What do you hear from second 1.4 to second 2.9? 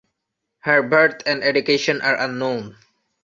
education are unknown.